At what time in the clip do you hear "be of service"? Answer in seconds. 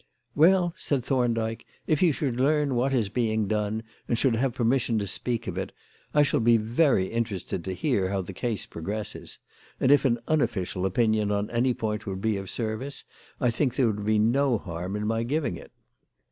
12.19-13.03